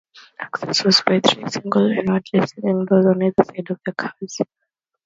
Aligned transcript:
Access 0.41 0.83
was 0.83 1.03
by 1.05 1.19
three 1.19 1.47
single 1.47 1.91
inwardly 1.91 2.43
swinging 2.47 2.85
doors 2.85 3.05
on 3.05 3.21
either 3.21 3.43
side 3.43 3.69
of 3.69 3.79
the 3.85 3.93
cars. 3.93 4.41